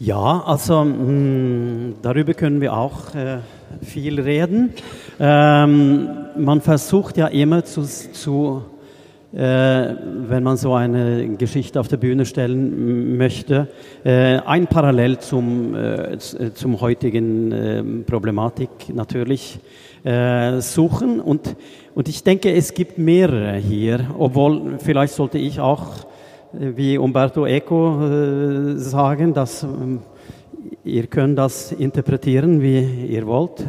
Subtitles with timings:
[0.00, 3.38] Ja, also mh, mm, darüber können wir auch äh,
[3.82, 4.72] viel reden.
[5.18, 8.62] Ähm, man versucht ja immer zu, zu
[9.32, 13.66] äh, wenn man so eine Geschichte auf der Bühne stellen möchte,
[14.04, 16.16] äh, ein Parallel zum, äh,
[16.54, 19.58] zum heutigen äh, Problematik natürlich
[20.04, 21.20] äh, suchen.
[21.20, 21.56] Und,
[21.96, 26.07] und ich denke, es gibt mehrere hier, obwohl vielleicht sollte ich auch
[26.52, 30.00] wie Umberto Eco äh, sagen, dass ähm,
[30.84, 33.64] ihr könnt das interpretieren, wie ihr wollt,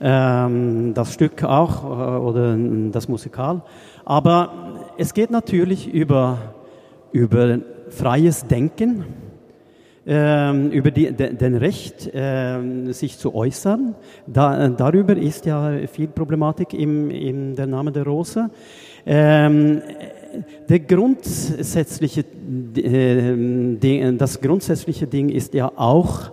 [0.00, 2.56] ähm, das Stück auch äh, oder
[2.90, 3.62] das Musikal.
[4.04, 4.50] Aber
[4.96, 6.38] es geht natürlich über,
[7.12, 7.58] über
[7.90, 9.04] freies Denken,
[10.06, 13.94] ähm, über die, de, den Recht, äh, sich zu äußern.
[14.26, 18.48] Da, darüber ist ja viel Problematik im, in der Name der Rose.
[20.68, 22.24] Der grundsätzliche,
[22.76, 26.32] äh, das grundsätzliche Ding ist ja auch,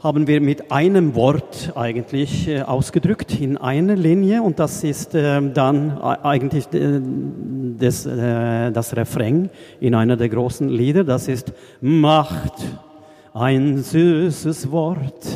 [0.00, 5.40] haben wir mit einem Wort eigentlich äh, ausgedrückt in einer Linie und das ist äh,
[5.52, 6.66] dann eigentlich
[7.78, 12.52] das, das Refrain in einer der großen Lieder, das ist Macht,
[13.32, 15.26] ein süßes Wort,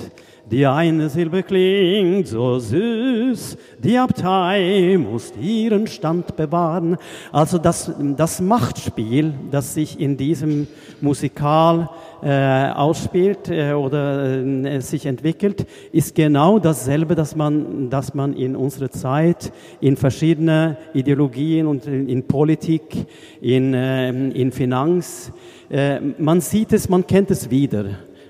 [0.51, 6.97] die eine Silbe klingt so süß, die Abtei muss ihren Stand bewahren.
[7.33, 10.67] Also das, das Machtspiel, das sich in diesem
[11.01, 11.91] Musikal
[12.23, 18.57] äh, ausspielt äh, oder äh, sich entwickelt, ist genau dasselbe, das man, das man in
[18.57, 23.07] unserer Zeit in verschiedene Ideologien und in, in Politik,
[23.41, 25.31] in, äh, in Finanz,
[25.71, 27.85] äh, man sieht es, man kennt es wieder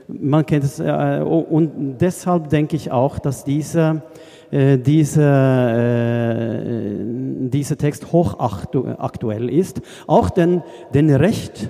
[0.08, 4.02] man kennt es, äh, und deshalb denke ich auch, dass dieser,
[4.50, 6.96] äh, dieser, äh,
[7.50, 9.82] dieser Text hochaktuell ist.
[10.06, 10.62] Auch denn,
[10.94, 11.68] denn Recht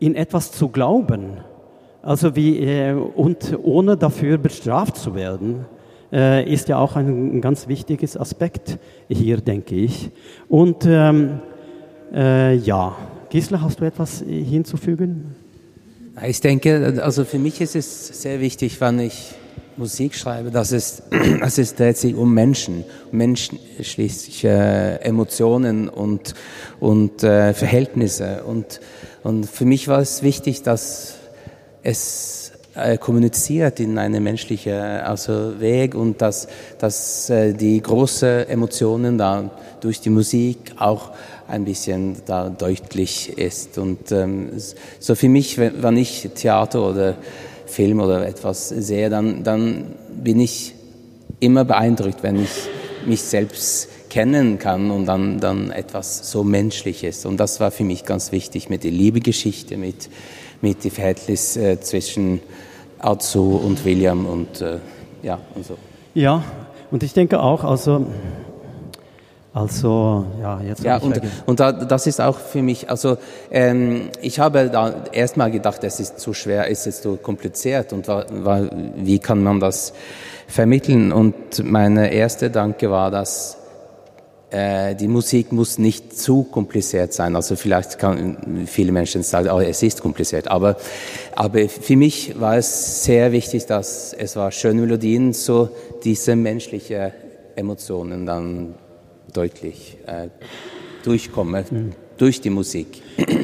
[0.00, 1.38] in etwas zu glauben,
[2.02, 5.66] also wie, äh, und ohne dafür bestraft zu werden,
[6.12, 8.78] äh, ist ja auch ein, ganz wichtiges Aspekt
[9.08, 10.10] hier, denke ich.
[10.48, 11.40] Und ähm,
[12.12, 12.96] äh, ja,
[13.28, 15.36] Gisela, hast du etwas hinzufügen?
[16.26, 19.34] Ich denke, also für mich ist es sehr wichtig, wenn ich
[19.76, 21.02] Musik schreibe, dass es,
[21.40, 26.34] dass es dreht sich um Menschen, menschliche äh, Emotionen und,
[26.80, 28.42] und äh, Verhältnisse.
[28.44, 28.80] Und,
[29.22, 31.14] und für mich war es wichtig, dass
[31.82, 39.16] es äh, kommuniziert in eine menschliche also Weg und dass, dass äh, die großen Emotionen
[39.16, 39.50] da
[39.80, 41.12] durch die Musik auch
[41.50, 43.78] ein bisschen da deutlich ist.
[43.78, 44.50] Und ähm,
[44.98, 47.16] so für mich, wenn, ich Theater oder
[47.66, 50.74] Film oder etwas sehe, dann, dann bin ich
[51.40, 52.50] immer beeindruckt, wenn ich
[53.06, 57.24] mich selbst kennen kann und dann, dann etwas so Menschliches.
[57.24, 60.10] Und das war für mich ganz wichtig mit der Liebegeschichte, mit,
[60.60, 62.40] mit dem Verhältnis äh, zwischen
[62.98, 64.78] Azu und William und äh,
[65.22, 65.76] ja und so.
[66.14, 66.42] Ja,
[66.90, 68.06] und ich denke auch, also
[69.52, 70.84] also, ja, jetzt.
[70.84, 73.18] Ja, und, und da, das ist auch für mich, also,
[73.50, 78.06] ähm, ich habe da erstmal gedacht, es ist zu schwer, es ist zu kompliziert und
[78.06, 79.92] war, war, wie kann man das
[80.46, 81.12] vermitteln?
[81.12, 83.56] Und meine erste Danke war, dass
[84.50, 87.34] äh, die Musik muss nicht zu kompliziert sein.
[87.34, 90.48] Also vielleicht kann viele Menschen sagen, oh, es ist kompliziert.
[90.48, 90.76] Aber,
[91.34, 95.70] aber für mich war es sehr wichtig, dass es war schöne Melodien, so
[96.04, 97.12] diese menschliche
[97.56, 98.74] Emotionen dann
[99.32, 100.28] deutlich äh,
[101.04, 101.92] durchkomme mhm.
[102.18, 103.02] durch die Musik.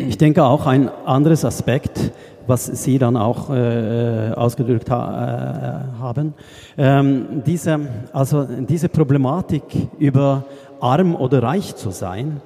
[0.08, 2.12] Ich denke auch ein anderes Aspekt,
[2.46, 6.34] was Sie dann auch äh, ausgedrückt ha äh, haben,
[6.78, 7.80] ähm, diese,
[8.12, 9.62] also diese Problematik
[9.98, 10.44] über
[10.80, 12.40] arm oder reich zu sein,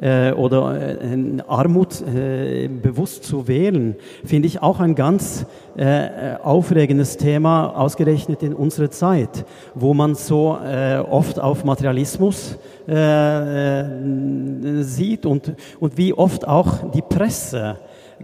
[0.00, 1.16] oder äh,
[1.46, 3.94] Armut äh, bewusst zu wählen,
[4.24, 5.46] finde ich auch ein ganz
[5.76, 9.44] äh, aufregendes Thema, ausgerechnet in unserer Zeit,
[9.74, 16.90] wo man so äh, oft auf Materialismus äh, äh, sieht und, und wie oft auch
[16.90, 17.78] die Presse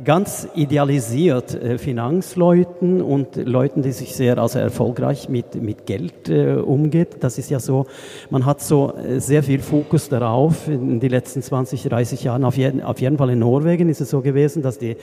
[0.04, 6.54] ganz idealisiert äh, Finanzleuten und Leuten, die sich sehr also erfolgreich mit, mit Geld äh,
[6.54, 7.16] umgeht.
[7.20, 7.86] Das ist ja so,
[8.30, 12.44] man hat so äh, sehr viel Fokus darauf in den letzten 20, 30 Jahren.
[12.44, 14.96] Auf jeden, auf jeden Fall in Norwegen ist es so gewesen, dass die,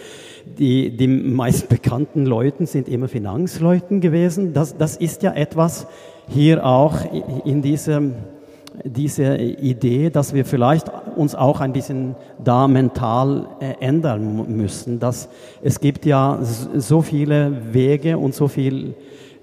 [0.46, 4.54] die, die meist bekannten Leuten sind immer Finanzleuten gewesen.
[4.54, 5.88] Das, das ist ja etwas
[6.28, 6.98] hier auch
[7.46, 8.16] in diesem
[8.84, 15.00] diese Idee, dass wir vielleicht uns auch ein bisschen da mental äh, ändern müssen.
[15.00, 15.30] Dass
[15.62, 18.94] es gibt ja so viele Wege und so viel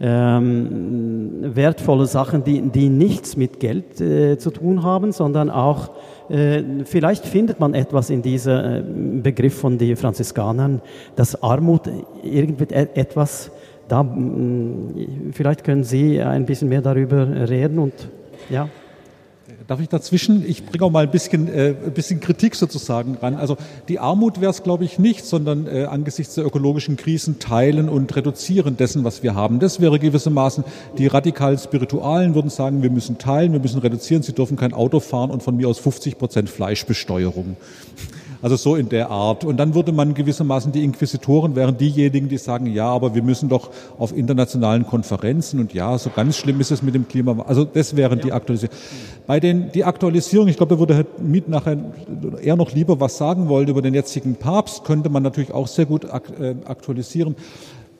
[0.01, 5.91] ähm, wertvolle Sachen, die, die nichts mit Geld äh, zu tun haben, sondern auch
[6.29, 10.81] äh, vielleicht findet man etwas in diesem Begriff von den Franziskanern,
[11.17, 11.83] dass Armut
[12.23, 13.51] irgendwie etwas
[13.89, 14.03] da,
[15.33, 17.93] vielleicht können Sie ein bisschen mehr darüber reden und
[18.49, 18.69] ja.
[19.67, 20.45] Darf ich dazwischen?
[20.47, 23.35] Ich bringe auch mal ein bisschen, äh, ein bisschen Kritik sozusagen ran.
[23.35, 23.57] Also
[23.89, 28.15] die Armut wäre es, glaube ich, nicht, sondern äh, angesichts der ökologischen Krisen teilen und
[28.15, 29.61] reduzieren dessen, was wir haben.
[29.61, 30.65] Das wäre gewissermaßen,
[30.99, 35.01] die radikalen Spiritualen würden sagen, wir müssen teilen, wir müssen reduzieren, sie dürfen kein Auto
[35.01, 37.57] fahren und von mir aus 50 Prozent Fleischbesteuerung.
[38.45, 39.43] Also so in der Art.
[39.47, 43.49] Und dann würde man gewissermaßen die Inquisitoren wären diejenigen, die sagen, ja, aber wir müssen
[43.49, 47.43] doch auf internationalen Konferenzen und ja, so ganz schlimm ist es mit dem Klima.
[47.47, 48.79] Also das wären die Aktualisierungen.
[49.27, 51.79] Bei den die Aktualisierung, ich glaube, da würde Herr Miet nachher
[52.43, 55.87] eher noch lieber was sagen wollen über den jetzigen Papst, könnte man natürlich auch sehr
[55.87, 57.37] gut äh, aktualisieren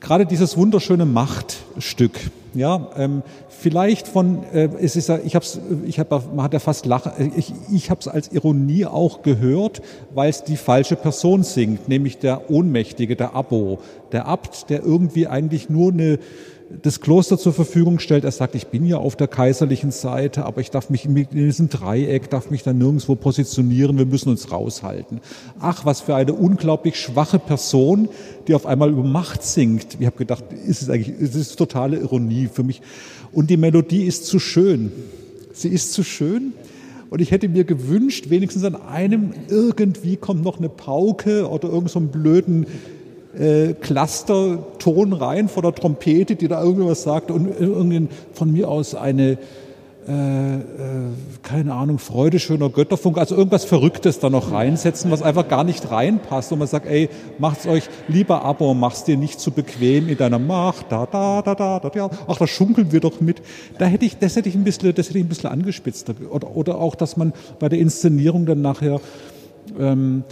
[0.01, 2.13] gerade dieses wunderschöne Machtstück,
[2.55, 5.45] ja, ähm, vielleicht von, äh, es ist ja, ich habe
[5.87, 9.23] ich hab, man hat ja fast lachen, äh, ich, ich habe es als Ironie auch
[9.23, 9.83] gehört,
[10.15, 13.81] weil es die falsche Person singt, nämlich der Ohnmächtige, der Abo,
[14.13, 16.19] der Abt, der irgendwie eigentlich nur eine
[16.83, 18.25] das Kloster zur Verfügung stellt.
[18.25, 21.69] Er sagt, ich bin ja auf der kaiserlichen Seite, aber ich darf mich in diesem
[21.69, 25.21] Dreieck, darf mich da nirgendwo positionieren, wir müssen uns raushalten.
[25.61, 28.09] Ach, was für eine unglaublich schwache Person,
[28.49, 29.97] die auf einmal über Macht singt.
[29.99, 32.83] Ich habe gedacht, ist es eigentlich, es ist totale Ironie für mich.
[33.33, 34.93] Und die Melodie ist zu schön.
[35.53, 36.53] Sie ist zu schön.
[37.11, 41.91] Und ich hätte mir gewünscht, wenigstens an einem irgendwie kommt noch eine Pauke oder irgend
[41.91, 42.67] so einen blöden
[43.39, 48.95] äh, Cluster-Ton rein vor der Trompete, die da irgendwas sagt und irgendein, von mir aus
[48.95, 49.39] eine,
[50.07, 50.61] äh, äh,
[51.43, 55.91] keine Ahnung, Freude schöner Götterfunk, also irgendwas Verrücktes da noch reinsetzen, was einfach gar nicht
[55.91, 57.09] reinpasst und man sagt, ey,
[57.39, 61.41] macht's euch lieber ab und mach's dir nicht zu bequem in deiner Macht, da, da,
[61.43, 63.41] da, da, da, da, ach, da schunkeln wir doch mit.
[63.79, 66.13] Da hätte ich, das hätte ich ein bisschen, das hätte ich ein bisschen angespitzt.
[66.31, 69.01] Oder, oder auch, dass man bei der Inszenierung dann nachher,
[69.79, 70.25] ähm,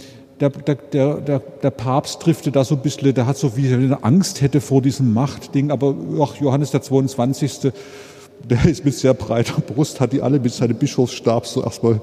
[0.49, 4.03] der, der, der, der Papst trifft da so ein bisschen, der hat so wie eine
[4.03, 7.71] Angst hätte vor diesem Machtding, aber ach, Johannes der 22.,
[8.49, 12.01] der ist mit sehr breiter Brust, hat die alle mit seinem Bischofsstab so erstmal,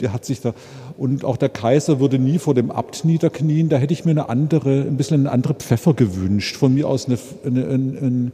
[0.00, 0.54] der hat sich da,
[0.96, 4.28] und auch der Kaiser würde nie vor dem Abt niederknien, da hätte ich mir eine
[4.28, 8.32] andere, ein bisschen eine andere Pfeffer gewünscht, von mir aus eine, eine, eine,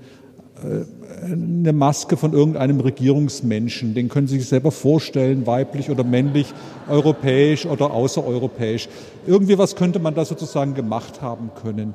[1.24, 3.94] eine Maske von irgendeinem Regierungsmenschen.
[3.94, 6.52] Den können Sie sich selber vorstellen, weiblich oder männlich,
[6.88, 8.88] europäisch oder außereuropäisch.
[9.26, 11.94] Irgendwie was könnte man da sozusagen gemacht haben können.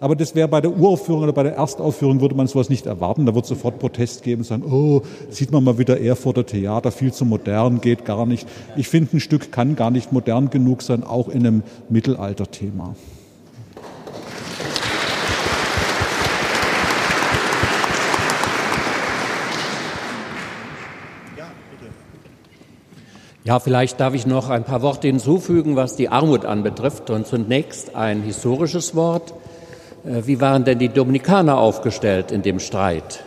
[0.00, 3.26] Aber das wäre bei der Uraufführung oder bei der Erstaufführung würde man sowas nicht erwarten.
[3.26, 7.12] Da wird sofort Protest geben und sagen, oh, sieht man mal wieder Erfurter Theater, viel
[7.12, 8.48] zu modern, geht gar nicht.
[8.76, 12.94] Ich finde, ein Stück kann gar nicht modern genug sein, auch in einem Mittelalterthema.
[23.42, 27.08] Ja, vielleicht darf ich noch ein paar Worte hinzufügen, was die Armut anbetrifft.
[27.08, 29.32] Und zunächst ein historisches Wort.
[30.04, 33.24] Äh, wie waren denn die Dominikaner aufgestellt in dem Streit,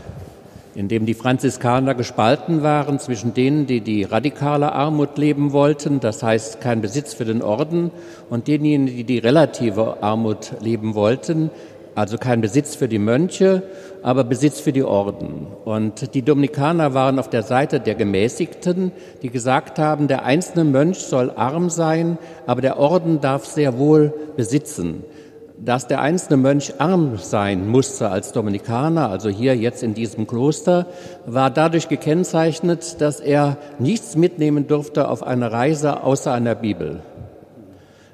[0.75, 6.21] in dem die Franziskaner gespalten waren zwischen denen, die die radikale Armut leben wollten, das
[6.21, 7.89] heißt kein Besitz für den Orden,
[8.29, 11.49] und denjenigen, die die relative Armut leben wollten,
[11.95, 13.63] also kein Besitz für die Mönche,
[14.01, 15.47] aber Besitz für die Orden.
[15.65, 18.91] Und die Dominikaner waren auf der Seite der Gemäßigten,
[19.21, 24.13] die gesagt haben, der einzelne Mönch soll arm sein, aber der Orden darf sehr wohl
[24.35, 25.03] besitzen.
[25.57, 30.87] Dass der einzelne Mönch arm sein musste als Dominikaner, also hier jetzt in diesem Kloster,
[31.25, 37.01] war dadurch gekennzeichnet, dass er nichts mitnehmen durfte auf eine Reise außer einer Bibel.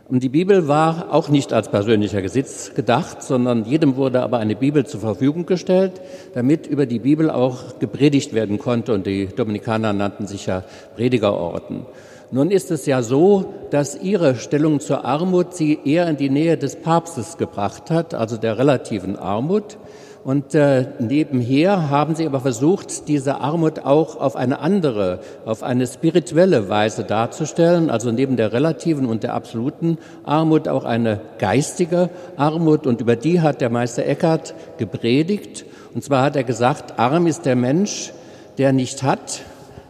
[0.09, 4.55] Und die Bibel war auch nicht als persönlicher Besitz gedacht, sondern jedem wurde aber eine
[4.55, 6.01] Bibel zur Verfügung gestellt,
[6.33, 8.91] damit über die Bibel auch gepredigt werden konnte.
[8.93, 10.63] Und die Dominikaner nannten sich ja
[10.95, 11.85] Predigerorden.
[12.31, 16.57] Nun ist es ja so, dass ihre Stellung zur Armut sie eher in die Nähe
[16.57, 19.77] des Papstes gebracht hat, also der relativen Armut.
[20.23, 25.87] Und äh, nebenher haben sie aber versucht, diese Armut auch auf eine andere, auf eine
[25.87, 32.85] spirituelle Weise darzustellen, also neben der relativen und der absoluten Armut auch eine geistige Armut.
[32.85, 35.65] Und über die hat der Meister Eckhart gepredigt.
[35.93, 38.11] Und zwar hat er gesagt, arm ist der Mensch,
[38.57, 39.41] der nicht hat,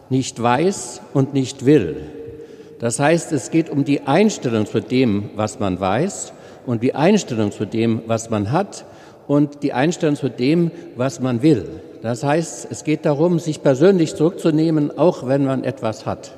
[0.10, 1.98] nicht weiß und nicht will.
[2.80, 6.34] Das heißt, es geht um die Einstellung zu dem, was man weiß
[6.66, 8.86] und die Einstellung zu dem, was man hat
[9.30, 11.68] und die Einstellung zu dem, was man will.
[12.02, 16.32] Das heißt, es geht darum, sich persönlich zurückzunehmen, auch wenn man etwas hat.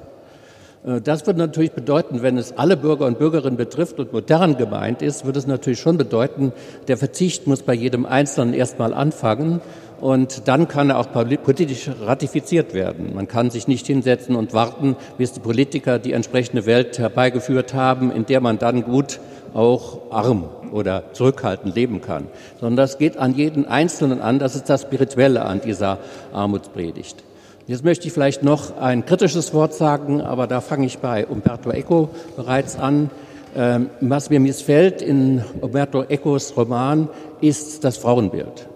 [0.85, 5.01] Äh, das wird natürlich bedeuten, wenn es alle Bürger und Bürgerinnen betrifft und modern gemeint
[5.01, 6.51] ist, wird es natürlich schon bedeuten,
[6.89, 9.61] der Verzicht muss bei jedem Einzelnen erstmal anfangen
[10.01, 13.11] und dann kann er auch politisch ratifiziert werden.
[13.15, 18.11] Man kann sich nicht hinsetzen und warten, bis die Politiker die entsprechende Welt herbeigeführt haben,
[18.11, 19.21] in der man dann gut
[19.53, 22.27] auch arm oder zurückhaltend leben kann,
[22.59, 24.39] sondern das geht an jeden Einzelnen an.
[24.39, 25.99] Das ist das Spirituelle an dieser
[26.33, 27.23] Armutspredigt.
[27.67, 31.71] Jetzt möchte ich vielleicht noch ein kritisches Wort sagen, aber da fange ich bei Umberto
[31.71, 33.09] Eco bereits an.
[33.55, 37.09] Ähm, was mir missfällt in Umberto Ecos Roman
[37.41, 38.67] ist das Frauenbild.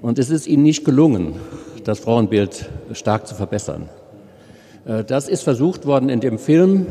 [0.00, 1.34] Und es ist ihnen nicht gelungen,
[1.84, 3.88] das Frauenbild stark zu verbessern.
[4.86, 6.86] Äh, das ist versucht worden in dem Film,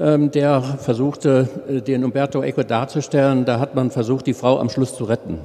[0.00, 3.44] der versuchte, äh, den Umberto Eco darzustellen.
[3.44, 5.40] Da hat man versucht, die Frau am Schluss zu retten.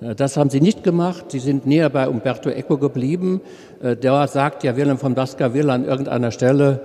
[0.00, 1.26] Äh, das haben sie nicht gemacht.
[1.28, 3.40] Sie sind näher bei Umberto Eco geblieben.
[3.82, 6.80] Der sagt ja Willem von Baskerville an irgendeiner Stelle,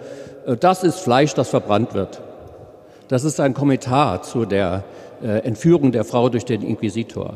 [0.59, 2.21] das ist Fleisch, das verbrannt wird.
[3.07, 4.83] Das ist ein Kommentar zu der
[5.21, 7.35] Entführung der Frau durch den Inquisitor.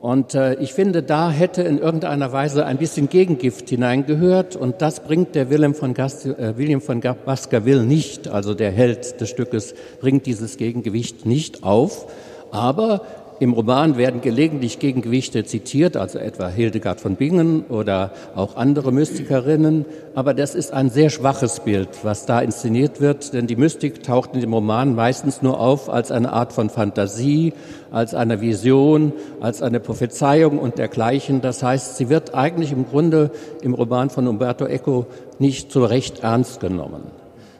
[0.00, 5.00] Und äh, ich finde, da hätte in irgendeiner Weise ein bisschen Gegengift hineingehört und das
[5.00, 9.74] bringt der Wilhelm von, Gast, äh, William von Baskerville nicht, also der Held des Stückes,
[10.00, 12.06] bringt dieses Gegengewicht nicht auf.
[12.50, 13.02] Aber
[13.40, 19.86] im Roman werden gelegentlich Gegengewichte zitiert, also etwa Hildegard von Bingen oder auch andere Mystikerinnen.
[20.14, 24.34] Aber das ist ein sehr schwaches Bild, was da inszeniert wird, denn die Mystik taucht
[24.34, 27.54] in dem Roman meistens nur auf als eine Art von Fantasie,
[27.90, 31.40] als eine Vision, als eine Prophezeiung und dergleichen.
[31.40, 33.30] Das heißt, sie wird eigentlich im Grunde
[33.62, 35.06] im Roman von Umberto Eco
[35.38, 37.04] nicht so recht ernst genommen.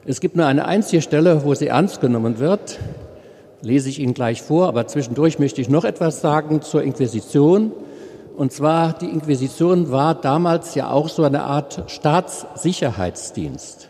[0.04, 2.78] Es gibt nur eine einzige Stelle, wo sie ernst genommen wird
[3.62, 7.72] lese ich Ihnen gleich vor, aber zwischendurch möchte ich noch etwas sagen zur Inquisition.
[8.36, 13.88] Und zwar, die Inquisition war damals ja auch so eine Art Staatssicherheitsdienst.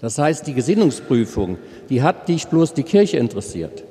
[0.00, 1.58] Das heißt, die Gesinnungsprüfung,
[1.88, 3.84] die hat nicht bloß die Kirche interessiert,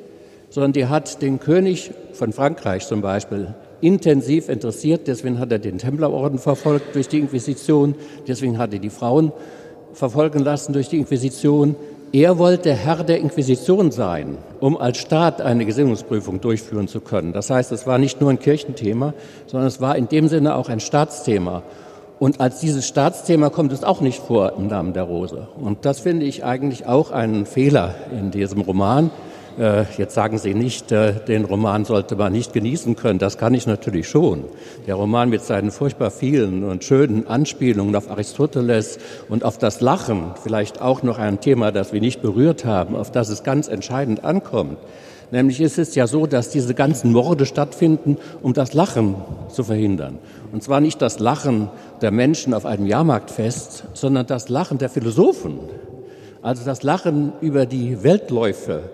[0.49, 5.07] sondern die hat den König von Frankreich zum Beispiel intensiv interessiert.
[5.07, 7.95] Deswegen hat er den Templerorden verfolgt durch die Inquisition.
[8.27, 9.31] Deswegen hat er die Frauen
[9.93, 11.75] verfolgen lassen durch die Inquisition.
[12.13, 17.31] Er wollte Herr der Inquisition sein, um als Staat eine Gesinnungsprüfung durchführen zu können.
[17.31, 19.13] Das heißt, es war nicht nur ein Kirchenthema,
[19.47, 21.63] sondern es war in dem Sinne auch ein Staatsthema.
[22.19, 25.47] Und als dieses Staatsthema kommt es auch nicht vor im Namen der Rose.
[25.57, 29.09] Und das finde ich eigentlich auch einen Fehler in diesem Roman.
[29.59, 33.19] Äh, jetzt sagen Sie nicht, äh, den Roman sollte man nicht genießen können.
[33.19, 34.45] Das kann ich natürlich schon.
[34.87, 40.31] Der Roman mit seinen furchtbar vielen und schönen Anspielungen auf Aristoteles und auf das Lachen,
[40.41, 44.23] vielleicht auch noch ein Thema, das wir nicht berührt haben, auf das es ganz entscheidend
[44.23, 44.77] ankommt.
[45.31, 49.15] Nämlich ist es ja so, dass diese ganzen Morde stattfinden, um das Lachen
[49.49, 50.19] zu verhindern.
[50.51, 51.69] Und zwar nicht das Lachen
[52.01, 55.59] der Menschen auf einem Jahrmarktfest, sondern das Lachen der Philosophen.
[56.41, 58.89] Also das Lachen über die Weltläufe,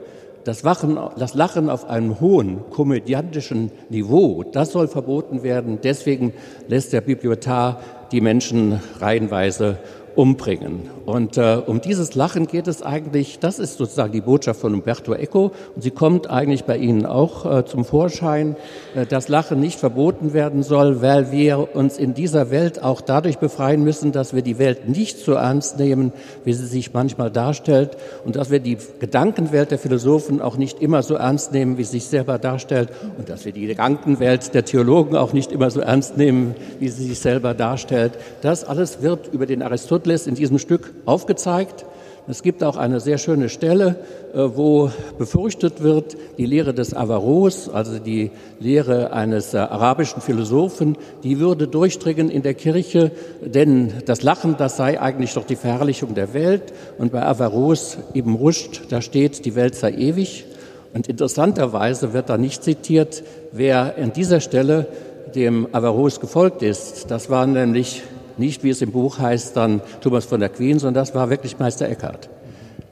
[0.47, 5.79] das, Wachen, das Lachen auf einem hohen komödiantischen Niveau, das soll verboten werden.
[5.83, 6.31] Deswegen
[6.69, 7.81] lässt der Bibliothar
[8.13, 9.77] die Menschen reihenweise
[10.17, 10.89] umbringen.
[11.05, 15.13] Und äh, um dieses Lachen geht es eigentlich, das ist sozusagen die Botschaft von Umberto
[15.13, 18.55] Eco und sie kommt eigentlich bei Ihnen auch äh, zum Vorschein,
[18.95, 23.37] äh, dass Lachen nicht verboten werden soll, weil wir uns in dieser Welt auch dadurch
[23.37, 26.11] befreien müssen, dass wir die Welt nicht so ernst nehmen,
[26.43, 27.95] wie sie sich manchmal darstellt
[28.25, 31.99] und dass wir die Gedankenwelt der Philosophen auch nicht immer so ernst nehmen, wie sie
[31.99, 36.17] sich selber darstellt und dass wir die Gedankenwelt der Theologen auch nicht immer so ernst
[36.17, 38.13] nehmen, wie sie sich selber darstellt.
[38.41, 41.85] Das alles wird über den Aristoteles Aristoteles in diesem Stück aufgezeigt.
[42.29, 43.95] Es gibt auch eine sehr schöne Stelle,
[44.33, 50.97] äh, wo befürchtet wird, die Lehre des Averroes, also die Lehre eines äh, arabischen Philosophen,
[51.23, 53.11] die würde durchdringen in der Kirche,
[53.41, 56.73] denn das Lachen, das sei eigentlich doch die Verherrlichung der Welt.
[56.97, 60.45] Und bei Averroes eben Ruscht, da steht, die Welt sei ewig.
[60.93, 63.23] Und interessanterweise wird da nicht zitiert,
[63.53, 64.87] wer an dieser Stelle
[65.33, 67.09] dem Averroes gefolgt ist.
[67.09, 68.03] Das war nämlich
[68.39, 71.59] nicht, wie es im Buch heißt, dann Thomas von der Queen, sondern das war wirklich
[71.59, 72.29] Meister Eckhart,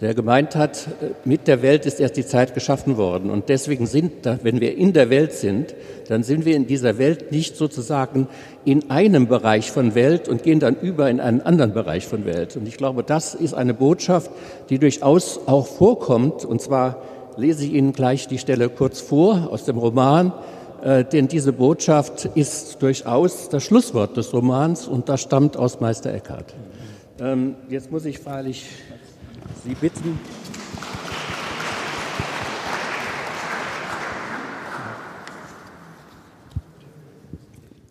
[0.01, 3.29] der gemeint hat, äh, mit der Welt ist erst die Zeit geschaffen worden.
[3.29, 4.11] Und deswegen sind,
[4.43, 5.73] wenn wir in der Welt sind,
[6.07, 8.27] dann sind wir in dieser Welt nicht sozusagen
[8.65, 12.55] in einem Bereich von Welt und gehen dann über in einen anderen Bereich von Welt.
[12.57, 14.31] Und ich glaube, das ist eine Botschaft,
[14.69, 16.45] die durchaus auch vorkommt.
[16.45, 17.01] Und zwar
[17.37, 20.33] lese ich Ihnen gleich die Stelle kurz vor aus dem Roman.
[20.85, 26.13] Äh, denn diese Botschaft ist durchaus das Schlusswort des Romans und das stammt aus Meister
[26.13, 26.53] Eckhart.
[27.19, 28.69] Ähm, jetzt muss ich freilich
[29.63, 30.19] Sie bitten.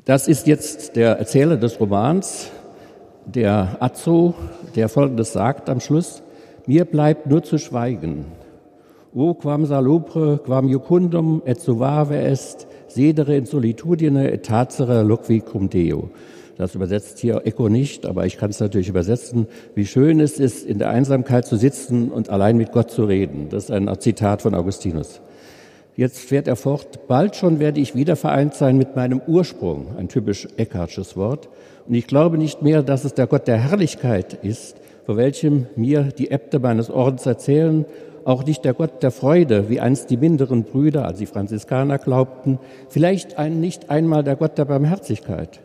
[0.04, 2.52] Das ist jetzt der Erzähler des Romans,
[3.24, 4.34] der Azzo,
[4.76, 6.22] der Folgendes sagt am Schluss.
[6.66, 8.26] Mir bleibt nur zu schweigen.
[9.12, 15.68] O quam salubre, quam jucundum et suave est, sedere in solitudine et tacere loqui cum
[15.68, 16.10] Deo.
[16.56, 19.48] Das übersetzt hier Echo nicht, aber ich kann es natürlich übersetzen.
[19.74, 23.48] Wie schön es ist, in der Einsamkeit zu sitzen und allein mit Gott zu reden.
[23.50, 25.20] Das ist ein Zitat von Augustinus.
[25.96, 30.08] Jetzt fährt er fort, bald schon werde ich wieder vereint sein mit meinem Ursprung, ein
[30.08, 31.48] typisch Eckhardsches Wort.
[31.86, 36.04] Und ich glaube nicht mehr, dass es der Gott der Herrlichkeit ist, vor welchem mir
[36.04, 37.84] die Äbte meines Ordens erzählen,
[38.24, 42.58] auch nicht der Gott der Freude, wie einst die minderen Brüder, als die Franziskaner glaubten,
[42.88, 45.60] vielleicht ein, nicht einmal der Gott der Barmherzigkeit.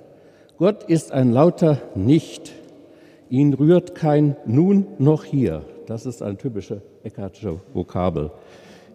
[0.57, 2.51] Gott ist ein lauter Nicht.
[3.29, 5.61] Ihn rührt kein Nun noch hier.
[5.87, 8.31] Das ist ein typischer Eckhardscher Vokabel.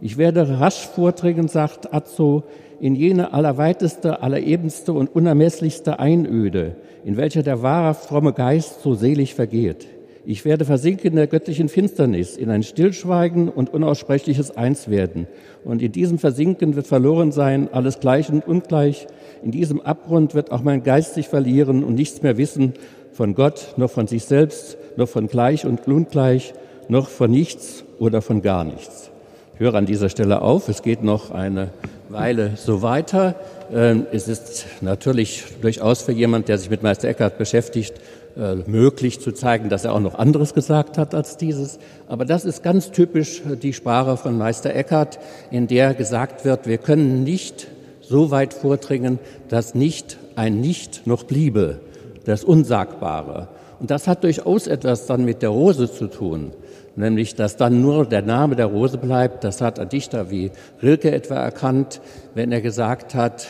[0.00, 2.44] Ich werde rasch vordringen, sagt Azzo,
[2.80, 9.35] in jene allerweiteste, allerebenste und unermesslichste Einöde, in welcher der wahrhaft fromme Geist so selig
[9.35, 9.88] vergeht.
[10.26, 15.26] Ich werde versinken in der göttlichen Finsternis, in ein Stillschweigen und unaussprechliches Einswerden.
[15.64, 19.07] Und in diesem Versinken wird verloren sein alles Gleich und Ungleich.
[19.43, 22.73] In diesem Abgrund wird auch mein Geist sich verlieren und nichts mehr wissen
[23.12, 26.54] von Gott, noch von sich selbst, noch von Gleich und Ungleich,
[26.88, 29.11] noch von nichts oder von gar nichts.
[29.54, 30.71] Ich höre an dieser Stelle auf.
[30.71, 31.69] Es geht noch eine
[32.09, 33.35] Weile so weiter.
[33.73, 37.94] Ähm, es ist natürlich durchaus für jemand, der sich mit Meister Eckhart beschäftigt,
[38.37, 41.78] äh, möglich zu zeigen, dass er auch noch anderes gesagt hat als dieses.
[42.06, 45.18] Aber das ist ganz typisch die Sprache von Meister Eckhart,
[45.50, 47.68] in der gesagt wird, wir können nicht
[48.00, 49.18] so weit vordringen,
[49.49, 51.80] dass nicht ein Nicht noch bliebe,
[52.25, 53.49] das Unsagbare.
[53.80, 56.52] Und das hat durchaus etwas dann mit der Rose zu tun
[56.96, 59.44] nämlich dass dann nur der Name der Rose bleibt.
[59.44, 60.50] Das hat ein Dichter wie
[60.82, 62.00] Rilke etwa erkannt,
[62.34, 63.46] wenn er gesagt hat,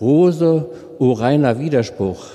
[0.00, 0.68] Rose,
[0.98, 2.26] o reiner Widerspruch,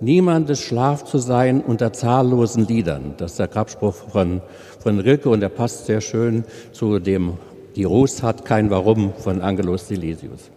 [0.00, 3.14] niemandes Schlaf zu sein unter zahllosen Liedern.
[3.16, 4.40] Das ist der Grabspruch von,
[4.78, 7.38] von Rilke und der passt sehr schön zu dem
[7.76, 10.50] Die Rose hat kein Warum von Angelus Silesius.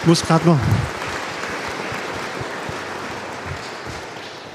[0.00, 0.58] Ich muss gerade noch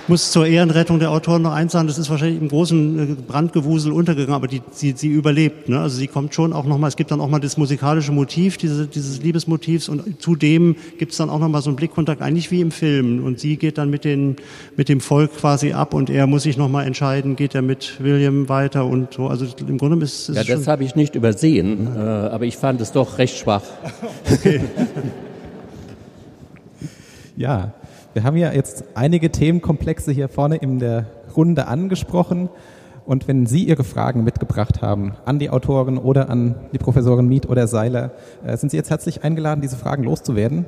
[0.08, 3.92] muss zur Ehrenrettung der Autoren noch eins sagen, das ist wahrscheinlich im großen äh, Brandgewusel
[3.92, 5.70] untergegangen, aber die, sie, sie überlebt.
[5.70, 5.80] Ne?
[5.80, 8.88] Also sie kommt schon auch nochmal, es gibt dann auch mal das musikalische Motiv diese,
[8.88, 12.72] dieses Liebesmotivs und zudem gibt es dann auch nochmal so einen Blickkontakt, eigentlich wie im
[12.72, 13.24] Film.
[13.24, 14.36] Und sie geht dann mit, den,
[14.76, 18.50] mit dem Volk quasi ab und er muss sich nochmal entscheiden, geht er mit William
[18.50, 19.28] weiter und so.
[19.28, 20.36] Also im Grunde ist es.
[20.36, 23.64] Ja, das habe ich nicht übersehen, äh, aber ich fand es doch recht schwach.
[24.32, 24.62] okay.
[27.38, 27.74] ja,
[28.16, 32.48] wir haben ja jetzt einige Themenkomplexe hier vorne in der Runde angesprochen.
[33.06, 37.50] Und wenn Sie Ihre Fragen mitgebracht haben an die Autoren oder an die Professorin Miet
[37.50, 38.12] oder Seiler,
[38.46, 40.64] äh, sind Sie jetzt herzlich eingeladen, diese Fragen loszuwerden.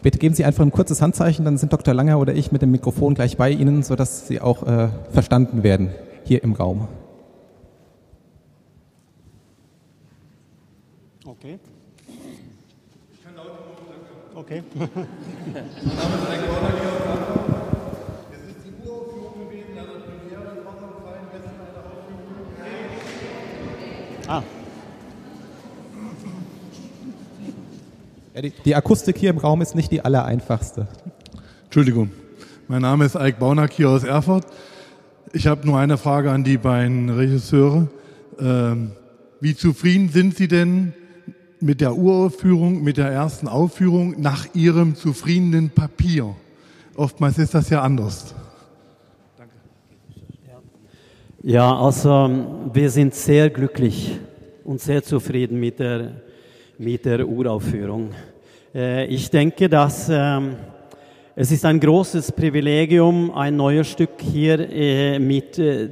[0.00, 1.92] Bitte geben Sie einfach ein kurzes Handzeichen, dann sind Dr.
[1.92, 5.90] Langer oder ich mit dem Mikrofon gleich bei Ihnen, sodass Sie auch äh, verstanden werden
[6.24, 6.88] hier im Raum.
[11.26, 11.58] Okay.
[14.46, 14.62] Okay.
[24.28, 24.42] Ah.
[28.34, 30.88] Ja, die, die, Akustik hier im Raum ist nicht die allereinfachste.
[31.64, 32.10] Entschuldigung.
[32.66, 34.44] Mein Name ist Eik Baunack hier aus Erfurt.
[35.32, 37.86] Ich habe nur eine Frage an die beiden Regisseure.
[38.40, 38.90] Ähm,
[39.40, 40.92] wie zufrieden sind Sie denn
[41.60, 46.34] mit der Uraufführung, mit der ersten Aufführung nach ihrem zufriedenen Papier.
[46.94, 48.34] Oftmals ist das ja anders.
[49.36, 49.54] Danke.
[51.42, 54.18] Ja, also wir sind sehr glücklich
[54.64, 56.20] und sehr zufrieden mit der,
[56.78, 58.10] mit der Uraufführung.
[58.74, 60.56] Äh, ich denke, dass ähm,
[61.38, 65.90] es ist ein großes Privilegium, ein neues Stück hier äh, mit äh,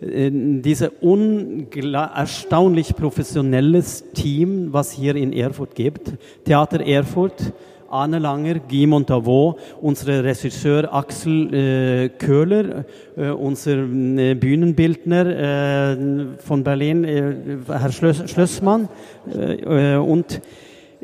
[0.00, 6.12] diesem erstaunlich professionelles Team, was hier in Erfurt gibt.
[6.44, 7.52] Theater Erfurt,
[7.90, 12.84] Anne Langer, Guy Montavaux, unser Regisseur Axel äh, Köhler,
[13.16, 15.96] äh, unser äh, Bühnenbildner äh,
[16.38, 17.34] von Berlin, äh,
[17.66, 18.88] Herr Schlöss, Schlössmann
[19.34, 20.40] äh, und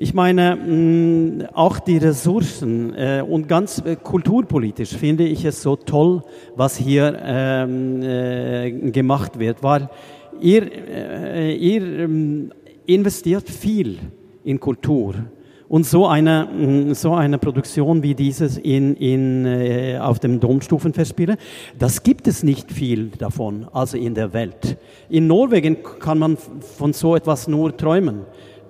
[0.03, 5.77] ich meine, mm, auch die Ressourcen äh, und ganz äh, kulturpolitisch finde ich es so
[5.77, 6.23] toll,
[6.57, 9.89] was hier ähm, äh, gemacht wird, weil
[10.41, 10.65] ihr,
[11.55, 12.53] ihr ähm,
[12.87, 13.99] investiert viel
[14.43, 15.15] in Kultur.
[15.69, 21.37] Und so eine, mm, so eine Produktion wie dieses in, in, auf dem Domstufenfestspiele,
[21.79, 24.79] das gibt es nicht viel davon, also in der Welt.
[25.09, 26.37] In Norwegen kann man
[26.77, 28.23] von so etwas nur träumen.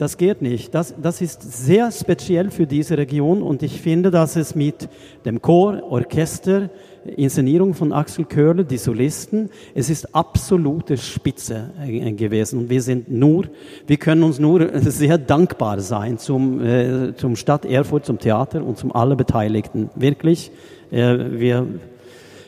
[0.03, 0.75] Das geht nicht.
[0.75, 4.89] Das, das ist sehr speziell für diese Region und ich finde, dass es mit
[5.25, 6.71] dem Chor, Orchester,
[7.05, 12.59] Inszenierung von Axel Köhler, die Solisten, es ist absolute Spitze äh, gewesen.
[12.59, 13.45] Und wir sind nur,
[13.87, 18.79] wir können uns nur sehr dankbar sein zum, äh, zum Stadt Erfurt, zum Theater und
[18.79, 19.89] zum alle Beteiligten.
[19.95, 20.51] Wirklich,
[20.91, 21.69] äh, wir,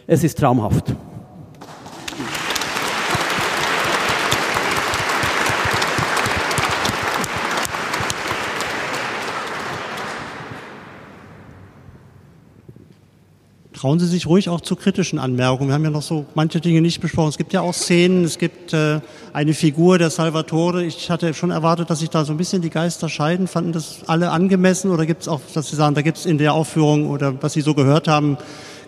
[0.09, 0.93] es ist traumhaft.
[13.85, 15.69] Trauen Sie sich ruhig auch zu kritischen Anmerkungen.
[15.69, 17.29] Wir haben ja noch so manche Dinge nicht besprochen.
[17.29, 19.01] Es gibt ja auch Szenen, es gibt äh,
[19.35, 20.83] eine Figur der Salvatore.
[20.87, 23.47] Ich hatte schon erwartet, dass sich da so ein bisschen die Geister scheiden.
[23.47, 26.39] Fanden das alle angemessen oder gibt es auch, dass Sie sagen, da gibt es in
[26.39, 28.39] der Aufführung oder was Sie so gehört haben,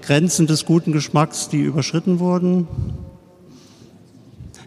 [0.01, 2.67] Grenzen des guten Geschmacks, die überschritten wurden?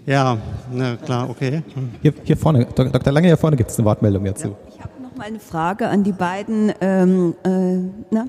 [0.06, 0.38] Ja,
[0.72, 1.64] na klar, okay.
[2.04, 3.12] Hier, hier vorne, Dr.
[3.12, 4.50] Lange, hier vorne gibt es eine Wortmeldung dazu.
[4.50, 4.56] Ja.
[4.76, 7.80] Ich habe noch mal eine Frage an die beiden ähm, äh,
[8.12, 8.28] na,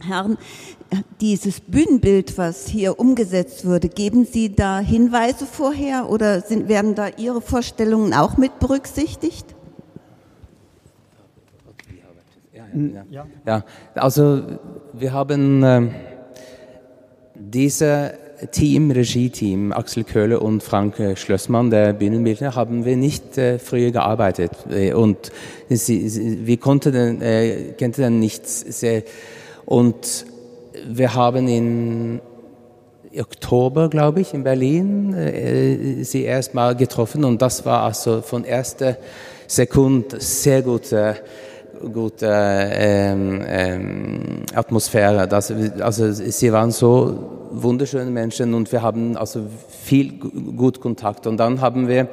[0.00, 0.38] Herren
[1.20, 7.08] dieses Bühnenbild, was hier umgesetzt wurde, geben Sie da Hinweise vorher oder sind, werden da
[7.16, 9.46] Ihre Vorstellungen auch mit berücksichtigt?
[13.10, 13.64] Ja, ja.
[13.94, 14.42] also
[14.92, 15.90] wir haben äh,
[17.36, 18.10] dieses
[18.50, 24.50] Team, Regie-Team, Axel Köhler und Frank Schlössmann, der Bühnenbildner, haben wir nicht äh, früher gearbeitet
[24.70, 25.30] äh, und
[25.68, 29.04] sie, sie, wir konnten, äh, kannten dann nichts sehr
[29.66, 30.26] und
[30.86, 32.20] wir haben in
[33.18, 38.96] Oktober, glaube ich, in Berlin äh, sie erstmal getroffen und das war also von erster
[39.46, 41.16] Sekunde sehr gute,
[41.92, 45.28] gute ähm, ähm, Atmosphäre.
[45.28, 49.42] Das, also sie waren so wunderschöne Menschen und wir haben also
[49.82, 52.08] viel gut Kontakt und dann haben wir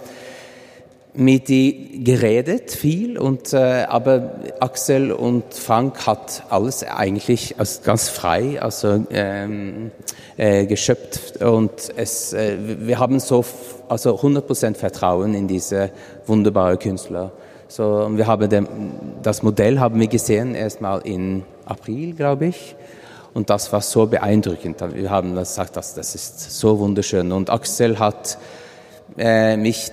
[1.13, 8.07] mit die geredet viel und äh, aber Axel und Frank hat alles eigentlich als ganz
[8.07, 9.91] frei also ähm,
[10.37, 13.43] äh, geschöpft und es äh, wir haben so
[13.89, 15.91] also 100% Vertrauen in diese
[16.27, 17.31] wunderbare Künstler.
[17.67, 18.67] So wir haben dem,
[19.21, 22.75] das Modell haben wir gesehen erstmal in April glaube ich.
[23.33, 24.83] Und das war so beeindruckend.
[24.93, 27.31] Wir haben gesagt dass das ist so wunderschön.
[27.31, 28.37] Und Axel hat
[29.17, 29.91] äh, mich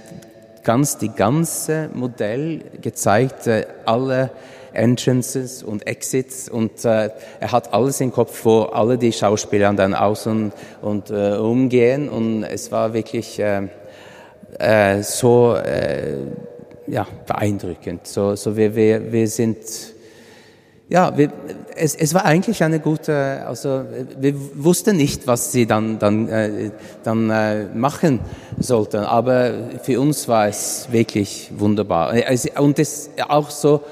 [0.68, 3.48] ganz die ganze Modell gezeigt,
[3.86, 4.28] alle
[4.74, 7.08] Entrances und Exits und äh,
[7.40, 10.52] er hat alles im Kopf, wo alle die Schauspieler dann aus und,
[10.82, 13.68] und äh, umgehen und es war wirklich äh,
[14.58, 16.16] äh, so äh,
[16.86, 18.06] ja, beeindruckend.
[18.06, 19.56] So, so wir, wir, wir sind
[20.88, 21.30] ja, wir,
[21.76, 23.84] es, es war eigentlich eine gute, also
[24.18, 26.70] wir wussten nicht, was sie dann, dann, äh,
[27.04, 28.20] dann äh, machen
[28.58, 32.12] sollten, aber für uns war es wirklich wunderbar.
[32.56, 33.82] Und es ist auch so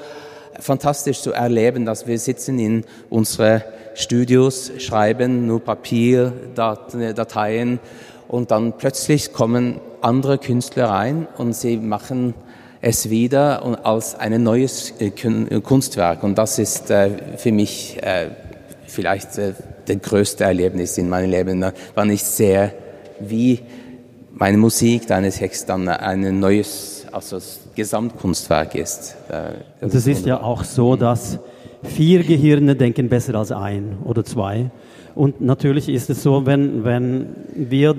[0.59, 7.79] fantastisch zu erleben, dass wir sitzen in unsere Studios, schreiben nur Papier, Dateien
[8.27, 12.33] und dann plötzlich kommen andere Künstler rein und sie machen
[12.81, 15.11] es wieder als ein neues äh,
[15.61, 16.23] Kunstwerk.
[16.23, 18.29] Und das ist äh, für mich äh,
[18.85, 22.73] vielleicht das größte Erlebnis in meinem Leben, wann ich sehe,
[23.19, 23.59] wie
[24.33, 27.39] meine Musik, deine Text dann ein neues, also
[27.75, 29.15] Gesamtkunstwerk ist.
[29.27, 31.39] Das, das ist ja auch so, dass
[31.83, 34.71] vier Gehirne denken besser als ein oder zwei.
[35.17, 37.25] Und natürlich ist es so, wenn, wenn
[37.55, 37.95] wir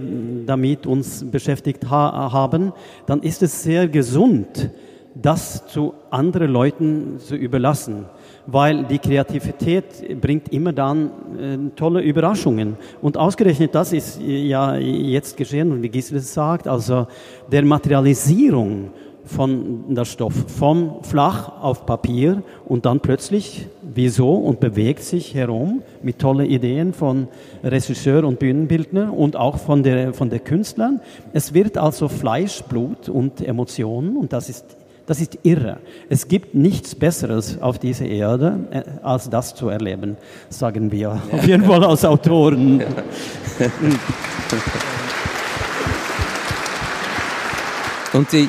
[0.46, 2.72] damit uns beschäftigt ha haben,
[3.06, 4.70] dann ist es sehr gesund,
[5.20, 8.04] das zu anderen Leuten zu überlassen,
[8.46, 12.76] weil die Kreativität bringt immer dann äh, tolle Überraschungen.
[13.02, 17.08] Und ausgerechnet das ist ja jetzt geschehen, und wie Gisela sagt, also
[17.50, 18.92] der Materialisierung
[19.28, 25.82] von der Stoff vom Flach auf Papier und dann plötzlich wieso und bewegt sich herum
[26.02, 27.28] mit tollen Ideen von
[27.62, 31.00] Regisseur und Bühnenbildner und auch von der, von der Künstlern.
[31.32, 34.64] Es wird also Fleisch, Blut und Emotionen und das ist,
[35.06, 35.78] das ist irre.
[36.08, 40.16] Es gibt nichts Besseres auf dieser Erde, äh, als das zu erleben,
[40.48, 41.22] sagen wir ja.
[41.32, 42.80] auf jeden Fall als Autoren.
[42.80, 42.86] Ja.
[48.18, 48.48] und die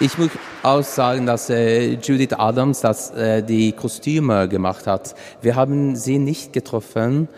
[0.00, 0.30] ich muss
[0.62, 5.14] auch sagen, dass äh, Judith Adams das, äh, die Kostüme gemacht hat.
[5.40, 7.28] Wir haben sie nicht getroffen,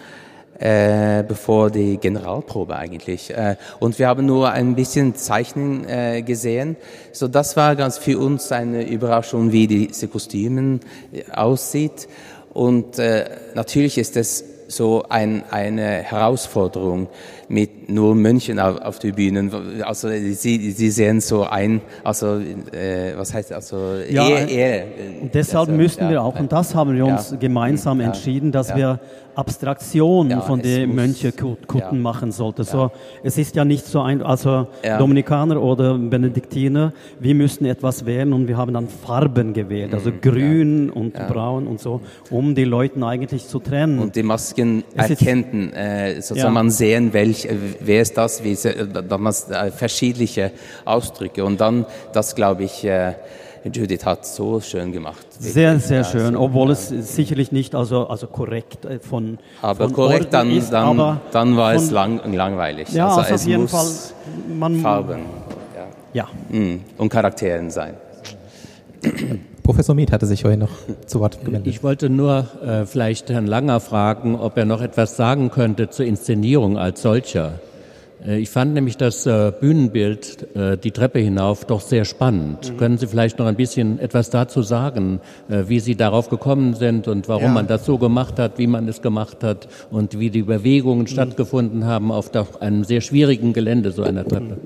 [0.58, 3.30] äh, bevor die Generalprobe eigentlich.
[3.30, 6.76] Äh, und wir haben nur ein bisschen Zeichnen äh, gesehen.
[7.12, 10.80] So, das war ganz für uns eine Überraschung, wie diese Kostümen
[11.12, 12.08] äh, aussieht.
[12.52, 17.08] Und äh, natürlich ist es so ein, eine Herausforderung,
[17.48, 19.50] mit nur Mönchen auf, auf die Bühnen.
[19.84, 24.84] Also sie, sie sehen so ein, also äh, was heißt also Ja, eher, eher,
[25.32, 29.00] Deshalb also, müssen ja, wir auch, und das haben wir uns gemeinsam entschieden, dass wir
[29.34, 31.92] Abstraktion Ja, von den Mönchekutten ja.
[31.92, 32.64] machen sollten.
[32.64, 32.90] So,
[33.22, 34.98] es ist ja nicht so ein, also Ja.
[34.98, 40.20] Dominikaner oder Benediktiner, wir müssen etwas wählen und wir haben dann Farben gewählt, also Mhm,
[40.20, 43.98] grün und braun und so, um die Leuten eigentlich zu trennen.
[43.98, 46.50] Und die Masken Es erkennen, äh, sozusagen Ja.
[46.50, 50.50] man sehen, welch, äh, wer ist das, wie, se- da man äh, verschiedene
[50.84, 51.44] Ausdrücke.
[51.44, 53.14] Und dann, das glaube ich, äh,
[53.72, 55.24] Judith hat so schön gemacht.
[55.38, 56.72] Sehr, sehr Ja, schön, obwohl ja.
[56.74, 61.20] es sicherlich nicht also, also korrekt äh, von Aber von korrekt, dann, ist, dann, aber
[61.32, 62.92] dann war es von- lang, langweilig.
[62.92, 65.20] Ja, also, also es auf jeden muss Fall, man, Farben
[66.12, 66.28] ja.
[66.50, 67.94] mm, und Charakteren sein.
[69.62, 70.70] Professor Miet hatte sich vorhin noch
[71.06, 71.66] zu Wort gemeldet.
[71.66, 76.04] Ich wollte nur äh, vielleicht Herrn Langer fragen, ob er noch etwas sagen könnte zur
[76.06, 77.58] Inszenierung als solcher.
[78.26, 82.72] Äh, ich fand nämlich das äh, Bühnenbild, äh, die Treppe hinauf, doch sehr spannend.
[82.72, 82.76] Mhm.
[82.78, 87.28] Können Sie vielleicht noch ein bisschen etwas dazu sagen, wie Sie darauf gekommen sind und
[87.28, 87.52] warum Ja.
[87.52, 91.06] man das so gemacht hat, wie man es gemacht hat und wie die Bewegungen Mhm.
[91.08, 94.56] stattgefunden haben auf doch einem sehr schwierigen Gelände so einer Treppe?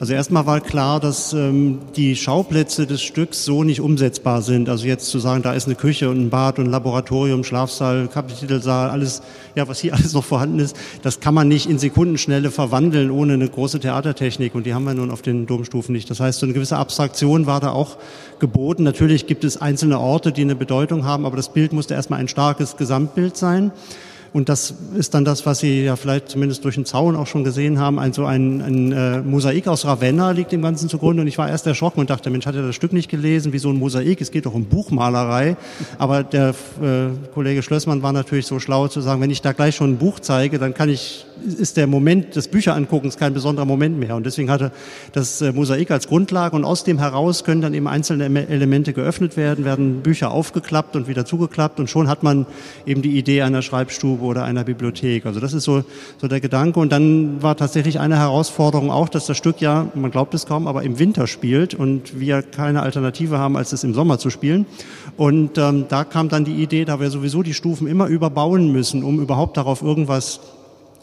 [0.00, 4.68] Also erstmal war klar, dass ähm, die Schauplätze des Stücks so nicht umsetzbar sind.
[4.68, 8.06] Also jetzt zu sagen, da ist eine Küche und ein Bad und ein Laboratorium, Schlafsaal,
[8.06, 9.22] Kapitelsaal, alles,
[9.56, 13.32] ja, was hier alles noch vorhanden ist, das kann man nicht in Sekundenschnelle verwandeln ohne
[13.32, 16.08] eine große Theatertechnik und die haben wir nun auf den Domstufen nicht.
[16.08, 17.96] Das heißt, so eine gewisse Abstraktion war da auch
[18.38, 18.84] geboten.
[18.84, 22.28] Natürlich gibt es einzelne Orte, die eine Bedeutung haben, aber das Bild musste erstmal ein
[22.28, 23.72] starkes Gesamtbild sein.
[24.32, 27.44] Und das ist dann das, was Sie ja vielleicht zumindest durch den Zaun auch schon
[27.44, 27.98] gesehen haben.
[27.98, 31.22] Ein, so ein, ein äh, Mosaik aus Ravenna liegt dem Ganzen zugrunde.
[31.22, 33.52] Und ich war erst erschrocken und dachte, Mensch, hat er das Stück nicht gelesen?
[33.52, 34.20] Wie so ein Mosaik?
[34.20, 35.56] Es geht doch um Buchmalerei.
[35.98, 39.76] Aber der äh, Kollege Schlössmann war natürlich so schlau zu sagen, wenn ich da gleich
[39.76, 41.24] schon ein Buch zeige, dann kann ich,
[41.58, 44.16] ist der Moment des Bücheranguckens kein besonderer Moment mehr.
[44.16, 44.72] Und deswegen hatte
[45.12, 48.92] das äh, Mosaik als Grundlage und aus dem heraus können dann eben einzelne Em- Elemente
[48.92, 52.46] geöffnet werden, werden Bücher aufgeklappt und wieder zugeklappt und schon hat man
[52.84, 55.26] eben die Idee einer Schreibstube oder einer Bibliothek.
[55.26, 55.84] Also das ist so,
[56.20, 56.80] so der Gedanke.
[56.80, 60.66] Und dann war tatsächlich eine Herausforderung auch, dass das Stück ja, man glaubt es kaum,
[60.66, 64.66] aber im Winter spielt und wir keine Alternative haben, als es im Sommer zu spielen.
[65.16, 69.02] Und ähm, da kam dann die Idee, da wir sowieso die Stufen immer überbauen müssen,
[69.02, 70.40] um überhaupt darauf irgendwas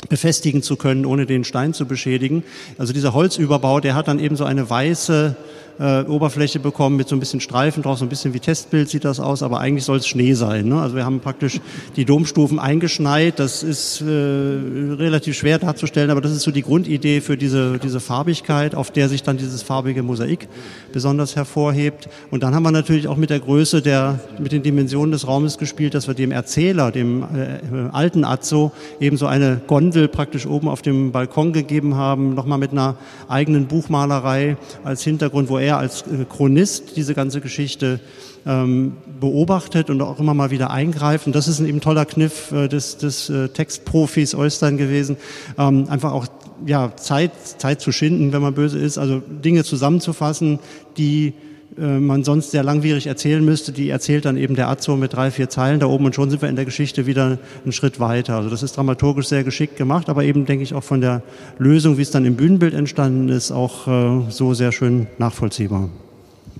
[0.10, 2.44] befestigen zu können, ohne den Stein zu beschädigen.
[2.78, 5.36] Also dieser Holzüberbau, der hat dann eben so eine weiße
[5.80, 9.06] äh, Oberfläche bekommen mit so ein bisschen Streifen drauf, so ein bisschen wie Testbild sieht
[9.06, 10.68] das aus, aber eigentlich soll es Schnee sein.
[10.68, 10.80] Ne?
[10.80, 11.60] Also wir haben praktisch
[11.96, 13.40] die Domstufen eingeschneit.
[13.40, 18.00] Das ist äh, relativ schwer darzustellen, aber das ist so die Grundidee für diese, diese
[18.00, 20.48] Farbigkeit, auf der sich dann dieses farbige Mosaik
[20.94, 22.08] besonders hervorhebt.
[22.32, 25.58] Und dann haben wir natürlich auch mit der Größe der, mit den Dimensionen des Raumes
[25.58, 27.26] gespielt, dass wir dem Erzähler, dem äh,
[27.92, 32.72] alten Azzo, eben so eine Gondel praktisch oben auf dem Balkon gegeben haben, nochmal mit
[32.72, 32.96] einer
[33.28, 38.00] eigenen Buchmalerei als Hintergrund, wo er als äh, Chronist diese ganze Geschichte
[38.46, 41.28] ähm, beobachtet und auch immer mal wieder eingreift.
[41.28, 45.18] Und das ist ein eben toller Kniff äh, des, des äh, Textprofis Eustern gewesen,
[45.58, 46.28] ähm, einfach auch
[46.66, 50.60] ja, Zeit, Zeit zu schinden, wenn man böse ist, also Dinge zusammenzufassen,
[50.98, 51.34] die
[51.78, 55.50] man sonst sehr langwierig erzählen müsste, die erzählt dann eben der Azzo mit drei, vier
[55.50, 58.36] Zeilen da oben und schon sind wir in der Geschichte wieder einen Schritt weiter.
[58.36, 61.22] Also das ist dramaturgisch sehr geschickt gemacht, aber eben denke ich auch von der
[61.58, 65.90] Lösung, wie es dann im Bühnenbild entstanden ist, auch äh, so sehr schön nachvollziehbar.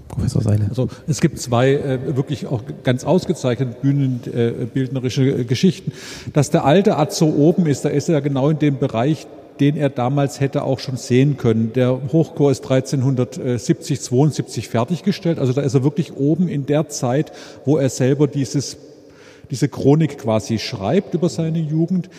[0.08, 0.66] Professor Seile.
[0.70, 5.92] Also es gibt zwei äh, wirklich auch ganz ausgezeichnete bühnenbildnerische äh, Geschichten.
[6.34, 9.28] Dass der alte Azzo oben ist, da ist er genau in dem Bereich,
[9.60, 11.72] den er damals hätte auch schon sehen können.
[11.74, 15.40] Der Hochchor ist 1370, 72 fertiggestellt.
[15.40, 17.32] Also da ist er wirklich oben in der Zeit,
[17.66, 18.78] wo er selber dieses,
[19.52, 22.10] diese Chronik quasi schreibt über seine Jugend.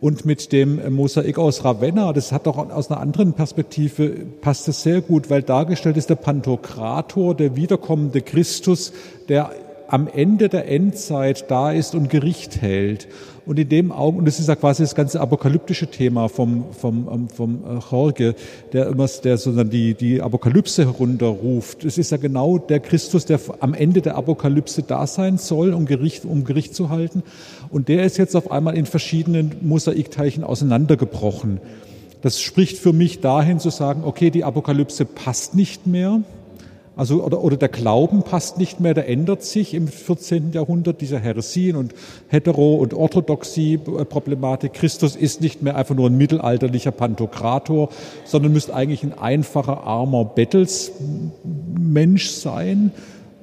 [0.00, 4.10] Und mit dem Mosaik aus Ravenna, das hat doch aus einer anderen Perspektive,
[4.42, 8.92] passt es sehr gut, weil dargestellt ist der Pantokrator, der wiederkommende Christus,
[9.30, 9.50] der
[9.88, 13.08] am Ende der Endzeit da ist und Gericht hält.
[13.46, 17.08] Und in dem Augen, und das ist ja quasi das ganze apokalyptische Thema vom, vom,
[17.12, 18.34] ähm, vom äh, Jorge,
[18.72, 21.84] der immer, der sozusagen die, die Apokalypse herunterruft.
[21.84, 25.84] Es ist ja genau der Christus, der am Ende der Apokalypse da sein soll, um
[25.84, 27.22] Gericht, um Gericht zu halten.
[27.70, 31.60] Und der ist jetzt auf einmal in verschiedenen Mosaikteilchen auseinandergebrochen.
[32.22, 36.22] Das spricht für mich dahin zu sagen, okay, die Apokalypse passt nicht mehr.
[36.96, 40.52] Also, oder, oder der Glauben passt nicht mehr, der ändert sich im 14.
[40.52, 41.92] Jahrhundert, diese Heresien und
[42.28, 44.74] Hetero- und Orthodoxie-Problematik.
[44.74, 47.88] Christus ist nicht mehr einfach nur ein mittelalterlicher Pantokrator,
[48.24, 52.92] sondern müsste eigentlich ein einfacher, armer Bettelsmensch sein.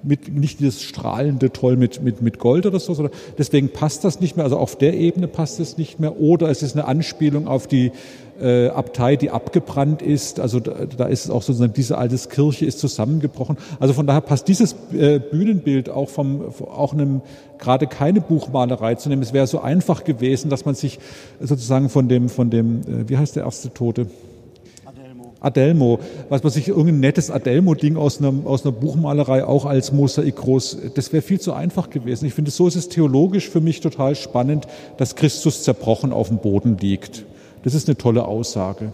[0.03, 4.21] mit nicht dieses strahlende Toll mit, mit, mit Gold oder so, sondern deswegen passt das
[4.21, 4.45] nicht mehr.
[4.45, 6.19] Also auf der Ebene passt es nicht mehr.
[6.19, 7.91] Oder es ist eine Anspielung auf die
[8.41, 10.39] äh, Abtei, die abgebrannt ist.
[10.39, 13.57] Also da, da ist es auch sozusagen, diese alte Kirche ist zusammengebrochen.
[13.79, 17.21] Also von daher passt dieses äh, Bühnenbild auch vom, auch einem,
[17.57, 19.21] gerade keine Buchmalerei zu nehmen.
[19.21, 20.99] Es wäre so einfach gewesen, dass man sich
[21.39, 24.07] sozusagen von dem, von dem, äh, wie heißt der erste Tote?
[25.41, 25.99] Adelmo,
[26.29, 30.77] was man sich irgendein nettes Adelmo-Ding aus einer, aus einer Buchmalerei auch als Mosaik groß,
[30.93, 32.25] das wäre viel zu einfach gewesen.
[32.25, 36.37] Ich finde, so ist es theologisch für mich total spannend, dass Christus zerbrochen auf dem
[36.37, 37.25] Boden liegt.
[37.63, 38.91] Das ist eine tolle Aussage.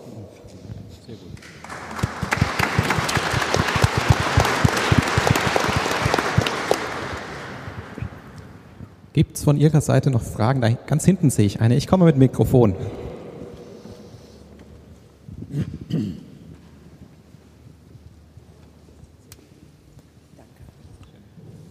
[9.13, 10.61] Gibt es von Ihrer Seite noch Fragen?
[10.61, 11.75] Da ganz hinten sehe ich eine.
[11.75, 12.75] Ich komme mit Mikrofon.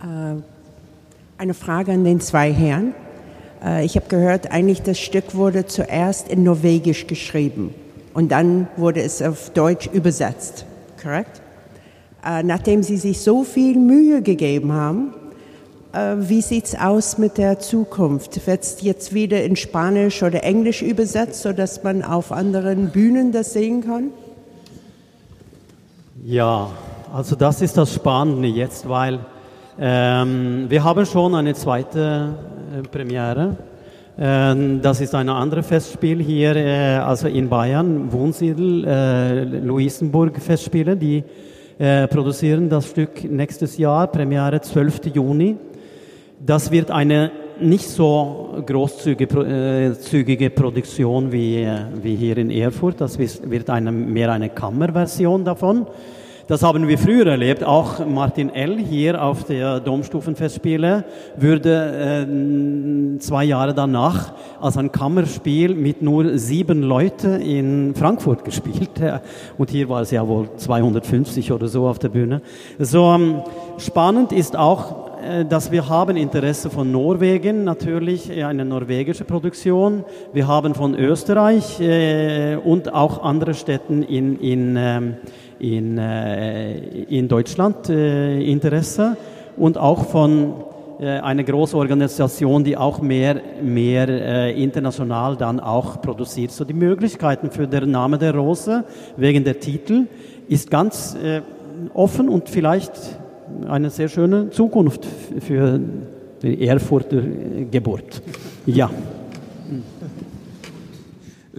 [0.00, 0.34] Äh,
[1.38, 2.94] eine Frage an den zwei Herren.
[3.64, 7.74] Äh, ich habe gehört, eigentlich das Stück wurde zuerst in Norwegisch geschrieben
[8.14, 10.66] und dann wurde es auf Deutsch übersetzt,
[11.02, 11.40] korrekt?
[12.24, 15.12] Äh, nachdem Sie sich so viel Mühe gegeben haben,
[16.18, 18.46] wie sieht es aus mit der Zukunft?
[18.46, 23.54] Wird es jetzt wieder in Spanisch oder Englisch übersetzt, sodass man auf anderen Bühnen das
[23.54, 24.10] sehen kann?
[26.22, 26.68] Ja,
[27.14, 29.20] also das ist das Spannende jetzt, weil
[29.78, 32.55] ähm, wir haben schon eine zweite äh,
[32.90, 33.56] Premiere.
[34.18, 40.96] Ähm, das ist ein anderes Festspiel hier, äh, also in Bayern, Wohnsiedel, äh, Luisenburg Festspiele,
[40.96, 41.22] die
[41.78, 45.14] äh, produzieren das Stück nächstes Jahr, Premiere 12.
[45.14, 45.56] Juni.
[46.44, 53.00] Das wird eine nicht so großzügige äh, Produktion wie, äh, wie hier in Erfurt.
[53.00, 55.86] Das wird eine, mehr eine Kammerversion davon.
[56.48, 57.64] Das haben wir früher erlebt.
[57.64, 58.78] Auch Martin L.
[58.78, 61.04] hier auf der Domstufenfestspiele
[61.36, 68.90] würde äh, zwei Jahre danach als ein Kammerspiel mit nur sieben Leuten in Frankfurt gespielt.
[69.58, 72.42] Und hier war es ja wohl 250 oder so auf der Bühne.
[72.78, 73.42] So ähm,
[73.78, 80.04] spannend ist auch, äh, dass wir haben Interesse von Norwegen, natürlich äh, eine norwegische Produktion.
[80.32, 85.16] Wir haben von Österreich äh, und auch andere Städten in, in ähm,
[85.58, 89.16] in, äh, in Deutschland äh, Interesse
[89.56, 90.54] und auch von
[91.00, 96.50] äh, einer großen Organisation, die auch mehr, mehr international dann auch produziert.
[96.50, 98.84] So die Möglichkeiten für den Name der Rose
[99.16, 100.06] wegen der Titel
[100.48, 101.16] ist ganz
[101.92, 102.92] offen und vielleicht
[103.68, 105.06] eine sehr schöne Zukunft
[105.40, 105.80] für
[106.42, 107.22] die Erfurter
[107.70, 108.22] Geburt.
[108.64, 108.90] Ja.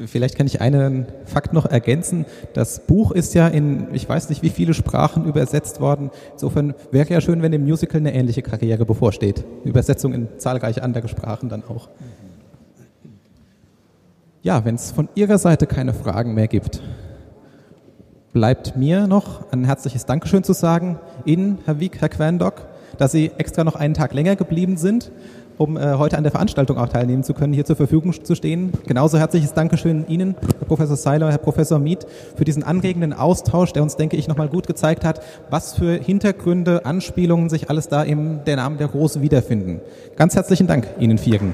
[0.05, 2.25] Vielleicht kann ich einen Fakt noch ergänzen.
[2.53, 6.11] Das Buch ist ja in, ich weiß nicht wie viele Sprachen übersetzt worden.
[6.33, 9.43] Insofern wäre ja schön, wenn dem Musical eine ähnliche Karriere bevorsteht.
[9.63, 11.89] Übersetzung in zahlreiche andere Sprachen dann auch.
[14.43, 16.81] Ja, wenn es von Ihrer Seite keine Fragen mehr gibt,
[18.33, 22.67] bleibt mir noch ein herzliches Dankeschön zu sagen Ihnen, Herr Wieck, Herr Querndock,
[22.99, 25.11] dass Sie extra noch einen Tag länger geblieben sind
[25.57, 28.71] um äh, heute an der Veranstaltung auch teilnehmen zu können, hier zur Verfügung zu stehen.
[28.85, 33.83] Genauso herzliches Dankeschön Ihnen, Herr Professor Seiler, Herr Professor Miet, für diesen anregenden Austausch, der
[33.83, 38.43] uns, denke ich, nochmal gut gezeigt hat, was für Hintergründe, Anspielungen sich alles da im
[38.45, 39.81] Der Namen der Große wiederfinden.
[40.15, 41.53] Ganz herzlichen Dank Ihnen Vieren.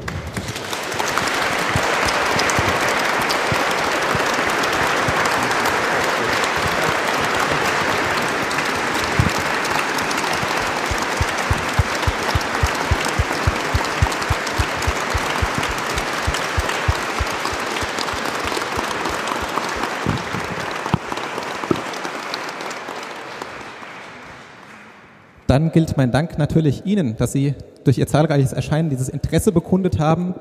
[25.53, 29.99] Dann gilt mein Dank natürlich Ihnen, dass Sie durch Ihr zahlreiches Erscheinen dieses Interesse bekundet
[29.99, 30.33] haben.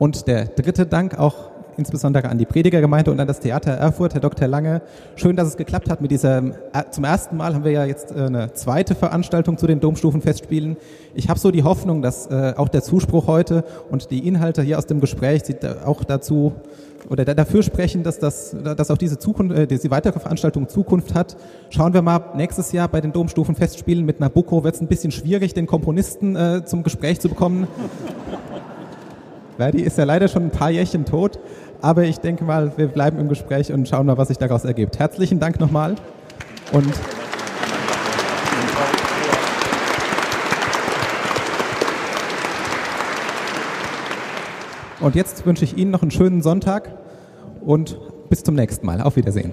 [0.00, 4.20] Und der dritte Dank auch insbesondere an die Predigergemeinde und an das Theater Erfurt, Herr
[4.20, 4.48] Dr.
[4.48, 4.82] Lange.
[5.14, 8.10] Schön, dass es geklappt hat mit dieser, äh, zum ersten Mal haben wir ja jetzt
[8.10, 10.76] äh, eine zweite Veranstaltung zu den Domstufenfestspielen.
[11.14, 14.78] Ich habe so die Hoffnung, dass äh, auch der Zuspruch heute und die Inhalte hier
[14.78, 15.42] aus dem Gespräch
[15.84, 16.52] auch dazu
[17.08, 21.36] oder dafür sprechen, dass, das, dass auch diese, Zukunft, äh, diese weitere Veranstaltung Zukunft hat.
[21.70, 25.54] Schauen wir mal nächstes Jahr bei den Domstufenfestspielen mit Nabucco wird es ein bisschen schwierig,
[25.54, 27.66] den Komponisten äh, zum Gespräch zu bekommen.
[29.56, 31.40] Verdi ist ja leider schon ein paar Jährchen tot,
[31.80, 34.98] aber ich denke mal, wir bleiben im Gespräch und schauen mal, was sich daraus ergibt.
[34.98, 35.96] Herzlichen Dank nochmal
[36.72, 36.94] und
[45.00, 46.90] Und jetzt wünsche ich Ihnen noch einen schönen Sonntag
[47.60, 49.00] und bis zum nächsten Mal.
[49.00, 49.52] Auf Wiedersehen.